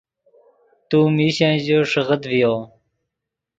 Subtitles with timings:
[0.89, 2.55] تو میشن ژے ݰیکڑغیت ڤیو